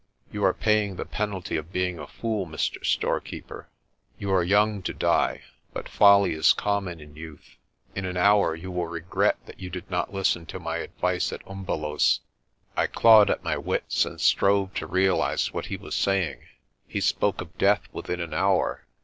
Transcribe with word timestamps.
"You 0.31 0.43
are 0.45 0.53
paying 0.55 0.95
the 0.95 1.05
penalty 1.05 1.57
of 1.57 1.71
being 1.71 1.99
a 1.99 2.07
fool, 2.07 2.47
Mr. 2.47 2.83
Store 2.83 3.19
keeper. 3.21 3.69
You 4.17 4.33
are 4.33 4.41
young 4.43 4.81
to 4.81 4.95
die, 4.95 5.43
but 5.73 5.87
folly 5.87 6.33
is 6.33 6.53
common 6.53 6.99
in 6.99 7.15
youth. 7.15 7.57
In 7.93 8.05
an 8.05 8.17
hour 8.17 8.55
you 8.55 8.71
will 8.71 8.87
regret 8.87 9.37
that 9.45 9.59
you 9.59 9.69
did 9.69 9.87
not 9.91 10.11
listen 10.11 10.47
to 10.47 10.59
my 10.59 10.77
advice 10.77 11.31
at 11.31 11.45
UmvelosV 11.45 12.21
I 12.75 12.87
clawed 12.87 13.29
at 13.29 13.43
my 13.43 13.57
wits 13.57 14.03
and 14.03 14.19
strove 14.19 14.73
to 14.73 14.87
realise 14.87 15.53
what 15.53 15.67
he 15.67 15.77
was 15.77 15.93
saying. 15.93 16.39
He 16.87 16.99
spoke 16.99 17.39
of 17.39 17.55
death 17.59 17.83
within 17.91 18.19
an 18.21 18.33
hour. 18.33 18.87